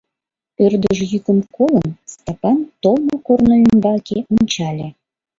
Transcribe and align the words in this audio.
Ӧрдыж 0.65 0.99
йӱкым 1.11 1.39
колын, 1.55 1.89
Стапан 2.13 2.59
толмо 2.81 3.15
корно 3.27 3.55
ӱмбаке 3.65 4.17
ончале. 4.33 4.87